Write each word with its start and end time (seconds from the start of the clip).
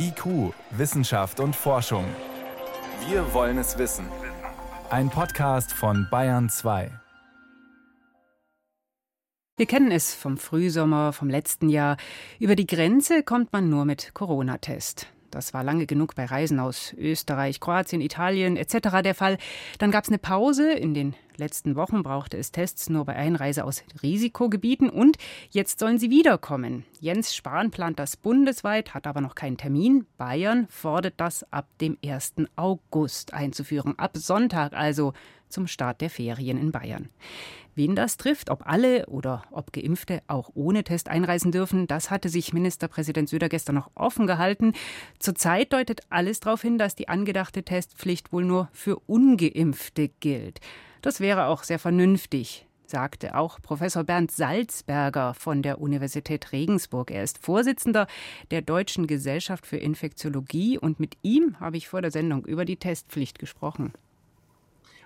IQ, 0.00 0.54
Wissenschaft 0.70 1.40
und 1.40 1.56
Forschung. 1.56 2.04
Wir 3.08 3.34
wollen 3.34 3.58
es 3.58 3.78
wissen. 3.78 4.06
Ein 4.90 5.10
Podcast 5.10 5.72
von 5.72 6.06
Bayern 6.08 6.48
2. 6.48 6.92
Wir 9.56 9.66
kennen 9.66 9.90
es 9.90 10.14
vom 10.14 10.38
Frühsommer, 10.38 11.12
vom 11.12 11.28
letzten 11.28 11.68
Jahr. 11.68 11.96
Über 12.38 12.54
die 12.54 12.66
Grenze 12.66 13.24
kommt 13.24 13.52
man 13.52 13.68
nur 13.68 13.84
mit 13.84 14.14
Corona-Test. 14.14 15.08
Das 15.30 15.52
war 15.54 15.62
lange 15.62 15.86
genug 15.86 16.14
bei 16.14 16.24
Reisen 16.24 16.58
aus 16.60 16.94
Österreich, 16.94 17.60
Kroatien, 17.60 18.00
Italien 18.00 18.56
etc. 18.56 19.02
der 19.02 19.14
Fall. 19.14 19.38
Dann 19.78 19.90
gab 19.90 20.04
es 20.04 20.10
eine 20.10 20.18
Pause. 20.18 20.72
In 20.72 20.94
den 20.94 21.14
letzten 21.36 21.76
Wochen 21.76 22.02
brauchte 22.02 22.36
es 22.36 22.50
Tests 22.50 22.88
nur 22.88 23.04
bei 23.04 23.14
Einreise 23.14 23.64
aus 23.64 23.82
Risikogebieten. 24.02 24.90
Und 24.90 25.16
jetzt 25.50 25.78
sollen 25.78 25.98
sie 25.98 26.10
wiederkommen. 26.10 26.84
Jens 27.00 27.34
Spahn 27.34 27.70
plant 27.70 27.98
das 27.98 28.16
bundesweit, 28.16 28.94
hat 28.94 29.06
aber 29.06 29.20
noch 29.20 29.34
keinen 29.34 29.56
Termin. 29.56 30.06
Bayern 30.16 30.66
fordert 30.68 31.14
das 31.18 31.50
ab 31.52 31.68
dem 31.80 31.98
1. 32.04 32.34
August 32.56 33.34
einzuführen. 33.34 33.98
Ab 33.98 34.16
Sonntag 34.16 34.72
also 34.72 35.12
zum 35.48 35.66
Start 35.66 36.00
der 36.00 36.10
Ferien 36.10 36.58
in 36.58 36.72
Bayern. 36.72 37.08
Wen 37.78 37.94
das 37.94 38.16
trifft, 38.16 38.50
ob 38.50 38.66
alle 38.66 39.06
oder 39.06 39.44
ob 39.52 39.72
Geimpfte 39.72 40.20
auch 40.26 40.50
ohne 40.54 40.82
Test 40.82 41.08
einreisen 41.08 41.52
dürfen, 41.52 41.86
das 41.86 42.10
hatte 42.10 42.28
sich 42.28 42.52
Ministerpräsident 42.52 43.28
Söder 43.28 43.48
gestern 43.48 43.76
noch 43.76 43.92
offen 43.94 44.26
gehalten. 44.26 44.72
Zurzeit 45.20 45.72
deutet 45.72 46.00
alles 46.10 46.40
darauf 46.40 46.62
hin, 46.62 46.76
dass 46.76 46.96
die 46.96 47.08
angedachte 47.08 47.62
Testpflicht 47.62 48.32
wohl 48.32 48.44
nur 48.44 48.68
für 48.72 48.98
ungeimpfte 49.06 50.08
gilt. 50.08 50.60
Das 51.02 51.20
wäre 51.20 51.46
auch 51.46 51.62
sehr 51.62 51.78
vernünftig, 51.78 52.66
sagte 52.84 53.36
auch 53.36 53.62
Professor 53.62 54.02
Bernd 54.02 54.32
Salzberger 54.32 55.34
von 55.34 55.62
der 55.62 55.80
Universität 55.80 56.50
Regensburg. 56.50 57.12
Er 57.12 57.22
ist 57.22 57.38
Vorsitzender 57.38 58.08
der 58.50 58.62
Deutschen 58.62 59.06
Gesellschaft 59.06 59.66
für 59.66 59.76
Infektiologie 59.76 60.78
und 60.78 60.98
mit 60.98 61.16
ihm 61.22 61.60
habe 61.60 61.76
ich 61.76 61.86
vor 61.86 62.02
der 62.02 62.10
Sendung 62.10 62.44
über 62.44 62.64
die 62.64 62.76
Testpflicht 62.76 63.38
gesprochen. 63.38 63.92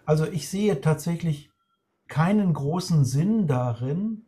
Also 0.04 0.26
ich 0.26 0.48
sehe 0.48 0.80
tatsächlich 0.80 1.50
keinen 2.08 2.52
großen 2.52 3.04
Sinn 3.04 3.46
darin, 3.46 4.26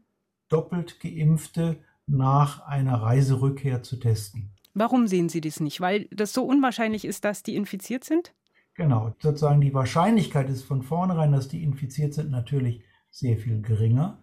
doppelt 0.48 1.00
geimpfte 1.00 1.78
nach 2.06 2.60
einer 2.66 3.02
Reiserückkehr 3.02 3.82
zu 3.82 3.96
testen. 3.96 4.54
Warum 4.74 5.06
sehen 5.06 5.28
Sie 5.28 5.40
das 5.40 5.60
nicht? 5.60 5.80
Weil 5.80 6.08
das 6.10 6.32
so 6.32 6.44
unwahrscheinlich 6.44 7.04
ist, 7.04 7.24
dass 7.24 7.42
die 7.42 7.56
infiziert 7.56 8.04
sind? 8.04 8.34
Genau, 8.74 9.14
sozusagen 9.20 9.60
die 9.60 9.72
Wahrscheinlichkeit 9.72 10.50
ist 10.50 10.64
von 10.64 10.82
vornherein, 10.82 11.32
dass 11.32 11.48
die 11.48 11.62
infiziert 11.62 12.12
sind, 12.12 12.30
natürlich 12.30 12.82
sehr 13.10 13.38
viel 13.38 13.62
geringer. 13.62 14.22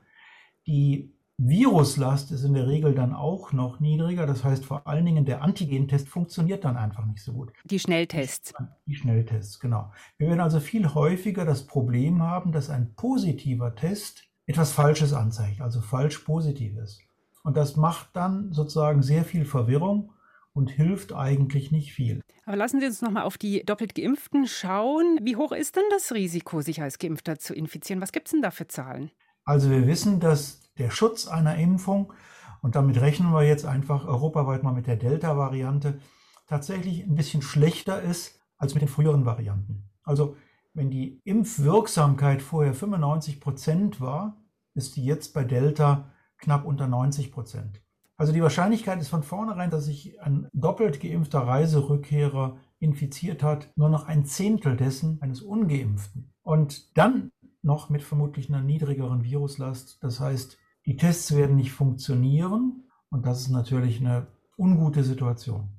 Die 0.67 1.15
Viruslast 1.43 2.31
ist 2.31 2.43
in 2.43 2.53
der 2.53 2.67
Regel 2.67 2.93
dann 2.93 3.15
auch 3.15 3.51
noch 3.51 3.79
niedriger. 3.79 4.27
Das 4.27 4.43
heißt, 4.43 4.63
vor 4.63 4.85
allen 4.85 5.05
Dingen 5.05 5.25
der 5.25 5.41
Antigentest 5.41 6.07
funktioniert 6.07 6.63
dann 6.63 6.77
einfach 6.77 7.03
nicht 7.05 7.23
so 7.23 7.33
gut. 7.33 7.51
Die 7.63 7.79
Schnelltests. 7.79 8.53
Die 8.85 8.93
Schnelltests, 8.93 9.59
genau. 9.59 9.91
Wir 10.19 10.27
werden 10.27 10.39
also 10.39 10.59
viel 10.59 10.93
häufiger 10.93 11.43
das 11.43 11.65
Problem 11.65 12.21
haben, 12.21 12.51
dass 12.51 12.69
ein 12.69 12.93
positiver 12.93 13.73
Test 13.73 14.27
etwas 14.45 14.71
Falsches 14.71 15.13
anzeigt, 15.13 15.61
also 15.61 15.81
falsch 15.81 16.19
positiv 16.19 16.77
ist. 16.77 17.01
Und 17.43 17.57
das 17.57 17.75
macht 17.75 18.09
dann 18.13 18.51
sozusagen 18.51 19.01
sehr 19.01 19.25
viel 19.25 19.45
Verwirrung 19.45 20.11
und 20.53 20.69
hilft 20.69 21.11
eigentlich 21.11 21.71
nicht 21.71 21.93
viel. 21.93 22.21
Aber 22.45 22.55
lassen 22.55 22.79
Sie 22.79 22.85
uns 22.85 23.01
noch 23.01 23.09
mal 23.09 23.23
auf 23.23 23.39
die 23.39 23.63
doppelt 23.63 23.95
Geimpften 23.95 24.45
schauen. 24.45 25.17
Wie 25.23 25.37
hoch 25.37 25.53
ist 25.53 25.75
denn 25.75 25.83
das 25.89 26.11
Risiko, 26.11 26.61
sich 26.61 26.83
als 26.83 26.99
Geimpfter 26.99 27.39
zu 27.39 27.55
infizieren? 27.55 27.99
Was 27.99 28.11
gibt 28.11 28.27
es 28.27 28.31
denn 28.31 28.43
da 28.43 28.51
für 28.51 28.67
Zahlen? 28.67 29.09
Also 29.51 29.69
wir 29.69 29.85
wissen, 29.85 30.21
dass 30.21 30.61
der 30.77 30.91
Schutz 30.91 31.27
einer 31.27 31.57
Impfung, 31.57 32.13
und 32.61 32.77
damit 32.77 33.01
rechnen 33.01 33.33
wir 33.33 33.43
jetzt 33.43 33.65
einfach 33.65 34.05
europaweit 34.05 34.63
mal 34.63 34.71
mit 34.71 34.87
der 34.87 34.95
Delta-Variante, 34.95 35.99
tatsächlich 36.47 37.03
ein 37.03 37.15
bisschen 37.15 37.41
schlechter 37.41 38.01
ist 38.01 38.39
als 38.57 38.75
mit 38.75 38.81
den 38.81 38.87
früheren 38.87 39.25
Varianten. 39.25 39.89
Also 40.03 40.37
wenn 40.73 40.89
die 40.89 41.19
Impfwirksamkeit 41.25 42.41
vorher 42.41 42.73
95 42.73 43.41
Prozent 43.41 43.99
war, 43.99 44.37
ist 44.73 44.95
die 44.95 45.03
jetzt 45.03 45.33
bei 45.33 45.43
Delta 45.43 46.13
knapp 46.37 46.63
unter 46.63 46.87
90 46.87 47.33
Prozent. 47.33 47.81
Also 48.15 48.31
die 48.31 48.41
Wahrscheinlichkeit 48.41 49.01
ist 49.01 49.09
von 49.09 49.21
vornherein, 49.21 49.69
dass 49.69 49.83
sich 49.83 50.21
ein 50.21 50.47
doppelt 50.53 51.01
geimpfter 51.01 51.39
Reiserückkehrer 51.39 52.55
infiziert 52.79 53.43
hat, 53.43 53.69
nur 53.75 53.89
noch 53.89 54.07
ein 54.07 54.23
Zehntel 54.23 54.77
dessen 54.77 55.21
eines 55.21 55.41
ungeimpften. 55.41 56.31
Und 56.41 56.97
dann 56.97 57.33
noch 57.61 57.89
mit 57.89 58.03
vermutlich 58.03 58.49
einer 58.49 58.61
niedrigeren 58.61 59.23
Viruslast. 59.23 59.97
Das 60.01 60.19
heißt, 60.19 60.57
die 60.85 60.95
Tests 60.95 61.35
werden 61.35 61.55
nicht 61.55 61.71
funktionieren 61.71 62.83
und 63.09 63.25
das 63.25 63.41
ist 63.41 63.49
natürlich 63.49 63.99
eine 63.99 64.27
ungute 64.57 65.03
Situation. 65.03 65.69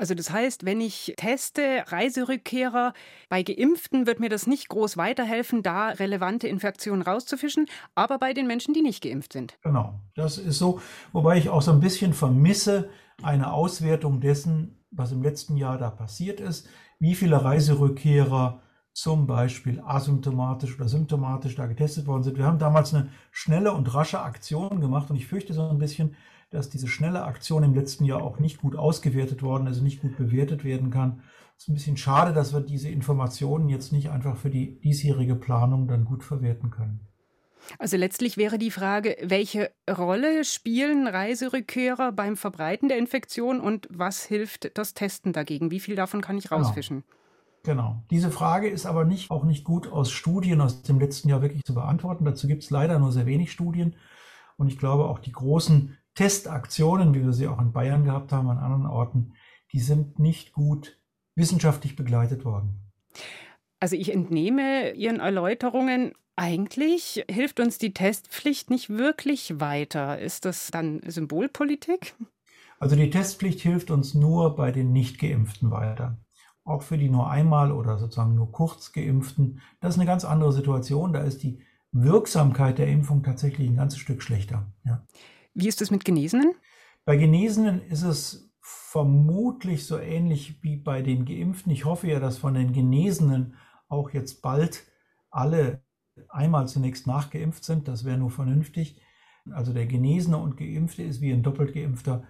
Also 0.00 0.14
das 0.14 0.30
heißt, 0.30 0.64
wenn 0.64 0.80
ich 0.80 1.12
teste 1.18 1.84
Reiserückkehrer, 1.88 2.94
bei 3.28 3.42
Geimpften 3.42 4.06
wird 4.06 4.18
mir 4.18 4.30
das 4.30 4.46
nicht 4.46 4.70
groß 4.70 4.96
weiterhelfen, 4.96 5.62
da 5.62 5.88
relevante 5.90 6.48
Infektionen 6.48 7.02
rauszufischen, 7.02 7.66
aber 7.94 8.18
bei 8.18 8.32
den 8.32 8.46
Menschen, 8.46 8.72
die 8.72 8.80
nicht 8.80 9.02
geimpft 9.02 9.34
sind. 9.34 9.58
Genau, 9.62 10.00
das 10.14 10.38
ist 10.38 10.58
so, 10.58 10.80
wobei 11.12 11.36
ich 11.36 11.50
auch 11.50 11.60
so 11.60 11.72
ein 11.72 11.80
bisschen 11.80 12.14
vermisse 12.14 12.88
eine 13.22 13.52
Auswertung 13.52 14.22
dessen, 14.22 14.86
was 14.90 15.12
im 15.12 15.22
letzten 15.22 15.58
Jahr 15.58 15.76
da 15.76 15.90
passiert 15.90 16.40
ist, 16.40 16.66
wie 16.98 17.14
viele 17.14 17.44
Reiserückkehrer 17.44 18.62
zum 19.00 19.26
Beispiel 19.26 19.80
asymptomatisch 19.80 20.76
oder 20.76 20.86
symptomatisch 20.86 21.54
da 21.54 21.66
getestet 21.66 22.06
worden 22.06 22.22
sind. 22.22 22.36
Wir 22.36 22.44
haben 22.44 22.58
damals 22.58 22.92
eine 22.92 23.08
schnelle 23.30 23.72
und 23.72 23.94
rasche 23.94 24.20
Aktion 24.20 24.82
gemacht 24.82 25.08
und 25.08 25.16
ich 25.16 25.26
fürchte 25.26 25.54
so 25.54 25.66
ein 25.68 25.78
bisschen, 25.78 26.16
dass 26.50 26.68
diese 26.68 26.86
schnelle 26.86 27.22
Aktion 27.22 27.62
im 27.62 27.74
letzten 27.74 28.04
Jahr 28.04 28.22
auch 28.22 28.38
nicht 28.38 28.60
gut 28.60 28.76
ausgewertet 28.76 29.42
worden, 29.42 29.66
also 29.66 29.82
nicht 29.82 30.02
gut 30.02 30.18
bewertet 30.18 30.64
werden 30.64 30.90
kann. 30.90 31.22
Es 31.56 31.62
ist 31.62 31.68
ein 31.68 31.74
bisschen 31.74 31.96
schade, 31.96 32.34
dass 32.34 32.52
wir 32.52 32.60
diese 32.60 32.90
Informationen 32.90 33.70
jetzt 33.70 33.90
nicht 33.90 34.10
einfach 34.10 34.36
für 34.36 34.50
die 34.50 34.78
diesjährige 34.80 35.34
Planung 35.34 35.88
dann 35.88 36.04
gut 36.04 36.22
verwerten 36.22 36.70
können. 36.70 37.00
Also 37.78 37.96
letztlich 37.96 38.36
wäre 38.36 38.58
die 38.58 38.70
Frage, 38.70 39.16
welche 39.22 39.70
Rolle 39.88 40.44
spielen 40.44 41.06
Reiserückkehrer 41.06 42.12
beim 42.12 42.36
Verbreiten 42.36 42.88
der 42.88 42.98
Infektion 42.98 43.60
und 43.60 43.88
was 43.90 44.24
hilft 44.24 44.76
das 44.76 44.92
Testen 44.92 45.32
dagegen? 45.32 45.70
Wie 45.70 45.80
viel 45.80 45.96
davon 45.96 46.20
kann 46.20 46.36
ich 46.36 46.48
genau. 46.48 46.62
rausfischen? 46.62 47.04
Genau. 47.06 47.19
Genau. 47.62 48.02
Diese 48.10 48.30
Frage 48.30 48.68
ist 48.68 48.86
aber 48.86 49.04
nicht, 49.04 49.30
auch 49.30 49.44
nicht 49.44 49.64
gut 49.64 49.92
aus 49.92 50.10
Studien 50.10 50.60
aus 50.60 50.82
dem 50.82 50.98
letzten 50.98 51.28
Jahr 51.28 51.42
wirklich 51.42 51.62
zu 51.64 51.74
beantworten. 51.74 52.24
Dazu 52.24 52.46
gibt 52.46 52.62
es 52.62 52.70
leider 52.70 52.98
nur 52.98 53.12
sehr 53.12 53.26
wenig 53.26 53.52
Studien. 53.52 53.96
Und 54.56 54.68
ich 54.68 54.78
glaube, 54.78 55.04
auch 55.04 55.18
die 55.18 55.32
großen 55.32 55.96
Testaktionen, 56.14 57.14
wie 57.14 57.22
wir 57.22 57.32
sie 57.32 57.48
auch 57.48 57.60
in 57.60 57.72
Bayern 57.72 58.04
gehabt 58.04 58.32
haben, 58.32 58.48
an 58.48 58.58
anderen 58.58 58.86
Orten, 58.86 59.34
die 59.72 59.80
sind 59.80 60.18
nicht 60.18 60.52
gut 60.52 60.98
wissenschaftlich 61.34 61.96
begleitet 61.96 62.44
worden. 62.44 62.92
Also 63.78 63.96
ich 63.96 64.12
entnehme 64.12 64.92
Ihren 64.92 65.20
Erläuterungen, 65.20 66.12
eigentlich 66.36 67.24
hilft 67.30 67.60
uns 67.60 67.78
die 67.78 67.92
Testpflicht 67.92 68.70
nicht 68.70 68.88
wirklich 68.90 69.60
weiter. 69.60 70.18
Ist 70.18 70.46
das 70.46 70.70
dann 70.70 71.00
Symbolpolitik? 71.06 72.14
Also 72.78 72.96
die 72.96 73.10
Testpflicht 73.10 73.60
hilft 73.60 73.90
uns 73.90 74.14
nur 74.14 74.56
bei 74.56 74.72
den 74.72 74.92
Nicht-Geimpften 74.92 75.70
weiter 75.70 76.18
auch 76.70 76.82
für 76.82 76.98
die 76.98 77.10
nur 77.10 77.30
einmal 77.30 77.72
oder 77.72 77.98
sozusagen 77.98 78.34
nur 78.34 78.52
kurz 78.52 78.92
geimpften, 78.92 79.60
das 79.80 79.94
ist 79.94 79.98
eine 79.98 80.06
ganz 80.06 80.24
andere 80.24 80.52
Situation. 80.52 81.12
Da 81.12 81.20
ist 81.20 81.42
die 81.42 81.60
Wirksamkeit 81.92 82.78
der 82.78 82.88
Impfung 82.88 83.22
tatsächlich 83.22 83.68
ein 83.68 83.76
ganzes 83.76 83.98
Stück 83.98 84.22
schlechter. 84.22 84.72
Ja. 84.84 85.06
Wie 85.54 85.68
ist 85.68 85.82
es 85.82 85.90
mit 85.90 86.04
Genesenen? 86.04 86.54
Bei 87.04 87.16
Genesenen 87.16 87.82
ist 87.82 88.02
es 88.02 88.52
vermutlich 88.60 89.86
so 89.86 89.98
ähnlich 89.98 90.62
wie 90.62 90.76
bei 90.76 91.02
den 91.02 91.24
Geimpften. 91.24 91.72
Ich 91.72 91.84
hoffe 91.84 92.08
ja, 92.08 92.20
dass 92.20 92.38
von 92.38 92.54
den 92.54 92.72
Genesenen 92.72 93.54
auch 93.88 94.10
jetzt 94.10 94.42
bald 94.42 94.86
alle 95.30 95.82
einmal 96.28 96.68
zunächst 96.68 97.06
nachgeimpft 97.06 97.64
sind. 97.64 97.88
Das 97.88 98.04
wäre 98.04 98.18
nur 98.18 98.30
vernünftig. 98.30 99.00
Also 99.50 99.72
der 99.72 99.86
Genesene 99.86 100.36
und 100.36 100.56
Geimpfte 100.56 101.02
ist 101.02 101.20
wie 101.20 101.32
ein 101.32 101.42
doppelt 101.42 101.74
geimpfter 101.74 102.24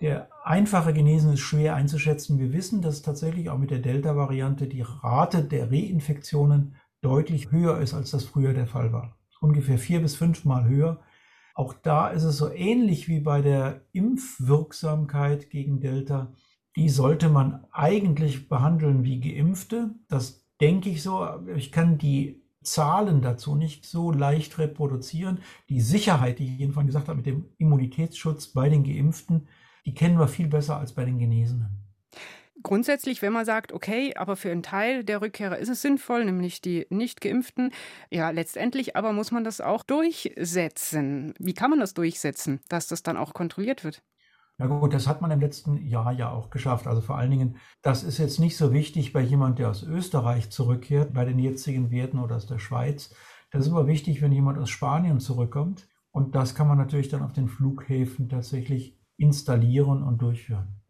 der 0.00 0.28
einfache 0.44 0.92
Genesen 0.92 1.34
ist 1.34 1.40
schwer 1.40 1.74
einzuschätzen. 1.74 2.38
Wir 2.38 2.52
wissen, 2.52 2.80
dass 2.80 3.02
tatsächlich 3.02 3.50
auch 3.50 3.58
mit 3.58 3.70
der 3.70 3.80
Delta-Variante 3.80 4.66
die 4.66 4.82
Rate 4.82 5.44
der 5.44 5.70
Reinfektionen 5.70 6.76
deutlich 7.02 7.50
höher 7.50 7.78
ist, 7.78 7.94
als 7.94 8.10
das 8.10 8.24
früher 8.24 8.54
der 8.54 8.66
Fall 8.66 8.92
war. 8.92 9.18
Ungefähr 9.40 9.78
vier 9.78 10.00
bis 10.00 10.16
fünfmal 10.16 10.68
höher. 10.68 11.00
Auch 11.54 11.74
da 11.74 12.08
ist 12.08 12.24
es 12.24 12.38
so 12.38 12.50
ähnlich 12.50 13.08
wie 13.08 13.20
bei 13.20 13.42
der 13.42 13.82
Impfwirksamkeit 13.92 15.50
gegen 15.50 15.80
Delta. 15.80 16.32
Die 16.76 16.88
sollte 16.88 17.28
man 17.28 17.64
eigentlich 17.72 18.48
behandeln 18.48 19.04
wie 19.04 19.20
Geimpfte. 19.20 19.94
Das 20.08 20.46
denke 20.60 20.88
ich 20.88 21.02
so. 21.02 21.26
Ich 21.56 21.72
kann 21.72 21.98
die 21.98 22.42
Zahlen 22.62 23.22
dazu 23.22 23.56
nicht 23.56 23.86
so 23.86 24.12
leicht 24.12 24.58
reproduzieren. 24.58 25.40
Die 25.68 25.80
Sicherheit, 25.80 26.38
die 26.38 26.46
ich 26.46 26.58
jedenfalls 26.58 26.86
gesagt 26.86 27.08
habe, 27.08 27.16
mit 27.16 27.26
dem 27.26 27.46
Immunitätsschutz 27.58 28.48
bei 28.48 28.68
den 28.68 28.84
Geimpften, 28.84 29.48
die 29.86 29.94
kennen 29.94 30.18
wir 30.18 30.28
viel 30.28 30.48
besser 30.48 30.78
als 30.78 30.94
bei 30.94 31.04
den 31.04 31.18
Genesenen. 31.18 31.80
Grundsätzlich, 32.62 33.22
wenn 33.22 33.32
man 33.32 33.46
sagt, 33.46 33.72
okay, 33.72 34.14
aber 34.16 34.36
für 34.36 34.50
einen 34.50 34.62
Teil 34.62 35.02
der 35.02 35.22
Rückkehrer 35.22 35.56
ist 35.58 35.70
es 35.70 35.80
sinnvoll, 35.80 36.26
nämlich 36.26 36.60
die 36.60 36.86
nicht 36.90 37.22
geimpften, 37.22 37.72
ja, 38.10 38.30
letztendlich 38.30 38.96
aber 38.96 39.12
muss 39.12 39.32
man 39.32 39.44
das 39.44 39.62
auch 39.62 39.82
durchsetzen. 39.82 41.32
Wie 41.38 41.54
kann 41.54 41.70
man 41.70 41.80
das 41.80 41.94
durchsetzen, 41.94 42.60
dass 42.68 42.86
das 42.86 43.02
dann 43.02 43.16
auch 43.16 43.32
kontrolliert 43.32 43.82
wird? 43.82 44.02
Ja 44.58 44.66
gut, 44.66 44.92
das 44.92 45.06
hat 45.06 45.22
man 45.22 45.30
im 45.30 45.40
letzten 45.40 45.78
Jahr 45.86 46.12
ja 46.12 46.30
auch 46.30 46.50
geschafft. 46.50 46.86
Also 46.86 47.00
vor 47.00 47.16
allen 47.16 47.30
Dingen, 47.30 47.56
das 47.80 48.02
ist 48.02 48.18
jetzt 48.18 48.38
nicht 48.38 48.58
so 48.58 48.74
wichtig 48.74 49.14
bei 49.14 49.22
jemand, 49.22 49.58
der 49.58 49.70
aus 49.70 49.82
Österreich 49.82 50.50
zurückkehrt, 50.50 51.14
bei 51.14 51.24
den 51.24 51.38
jetzigen 51.38 51.90
Werten 51.90 52.18
oder 52.18 52.36
aus 52.36 52.46
der 52.46 52.58
Schweiz. 52.58 53.14
Das 53.50 53.64
ist 53.64 53.72
aber 53.72 53.86
wichtig, 53.86 54.20
wenn 54.20 54.32
jemand 54.32 54.58
aus 54.58 54.68
Spanien 54.68 55.18
zurückkommt. 55.18 55.88
Und 56.10 56.34
das 56.34 56.54
kann 56.54 56.68
man 56.68 56.76
natürlich 56.76 57.08
dann 57.08 57.22
auf 57.22 57.32
den 57.32 57.48
Flughäfen 57.48 58.28
tatsächlich 58.28 58.99
installieren 59.20 60.02
und 60.02 60.22
durchführen. 60.22 60.80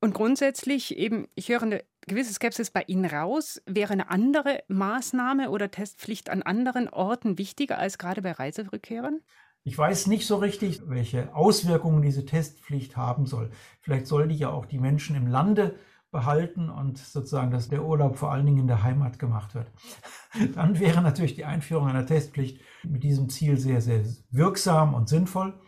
Und 0.00 0.12
grundsätzlich 0.12 0.98
eben, 0.98 1.28
ich 1.34 1.48
höre 1.48 1.62
eine 1.62 1.84
gewisse 2.06 2.34
Skepsis 2.34 2.70
bei 2.70 2.82
Ihnen 2.86 3.06
raus. 3.06 3.62
Wäre 3.64 3.94
eine 3.94 4.10
andere 4.10 4.62
Maßnahme 4.68 5.50
oder 5.50 5.70
Testpflicht 5.70 6.28
an 6.28 6.42
anderen 6.42 6.88
Orten 6.90 7.38
wichtiger 7.38 7.78
als 7.78 7.96
gerade 7.96 8.20
bei 8.20 8.32
Reiserückkehrern? 8.32 9.20
Ich 9.62 9.78
weiß 9.78 10.08
nicht 10.08 10.26
so 10.26 10.36
richtig, 10.36 10.82
welche 10.88 11.34
Auswirkungen 11.34 12.02
diese 12.02 12.26
Testpflicht 12.26 12.98
haben 12.98 13.24
soll. 13.24 13.50
Vielleicht 13.80 14.06
soll 14.06 14.28
die 14.28 14.36
ja 14.36 14.50
auch 14.50 14.66
die 14.66 14.78
Menschen 14.78 15.16
im 15.16 15.26
Lande 15.26 15.78
behalten 16.10 16.68
und 16.68 16.98
sozusagen, 16.98 17.50
dass 17.50 17.70
der 17.70 17.84
Urlaub 17.84 18.16
vor 18.16 18.30
allen 18.30 18.44
Dingen 18.44 18.60
in 18.60 18.66
der 18.66 18.82
Heimat 18.82 19.18
gemacht 19.18 19.54
wird. 19.54 19.70
Dann 20.54 20.78
wäre 20.78 21.00
natürlich 21.00 21.34
die 21.34 21.46
Einführung 21.46 21.88
einer 21.88 22.04
Testpflicht 22.04 22.60
mit 22.84 23.02
diesem 23.02 23.30
Ziel 23.30 23.56
sehr, 23.56 23.80
sehr 23.80 24.04
wirksam 24.30 24.92
und 24.92 25.08
sinnvoll, 25.08 25.58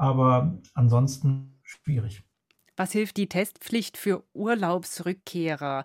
aber 0.00 0.58
ansonsten 0.74 1.60
schwierig. 1.62 2.24
Was 2.76 2.92
hilft 2.92 3.18
die 3.18 3.28
Testpflicht 3.28 3.98
für 3.98 4.24
Urlaubsrückkehrer? 4.32 5.84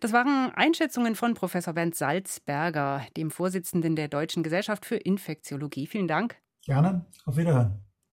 Das 0.00 0.12
waren 0.12 0.52
Einschätzungen 0.54 1.16
von 1.16 1.34
Professor 1.34 1.74
Bernd 1.74 1.96
Salzberger, 1.96 3.04
dem 3.16 3.32
Vorsitzenden 3.32 3.96
der 3.96 4.06
Deutschen 4.06 4.44
Gesellschaft 4.44 4.86
für 4.86 4.96
Infektiologie. 4.96 5.88
Vielen 5.88 6.06
Dank. 6.06 6.36
Gerne. 6.64 7.04
Auf 7.24 7.36
Wiederhören. 7.36 7.85